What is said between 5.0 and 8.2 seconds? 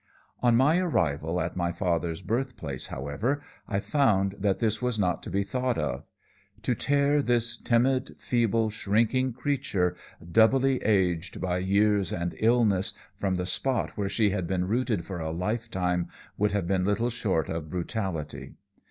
to be thought of. To tear this timid,